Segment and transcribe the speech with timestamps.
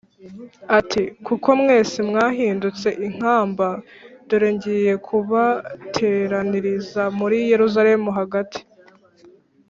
[0.79, 3.67] ati ‘Kuko mwese mwahindutse inkamba,
[4.27, 8.61] dore ngiye kubateraniriza muri Yerusalemu hagati